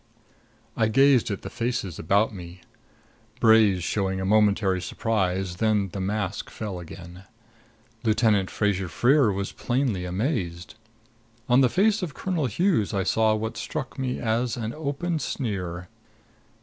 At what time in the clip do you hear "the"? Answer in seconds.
1.43-1.49, 5.89-5.99, 11.61-11.69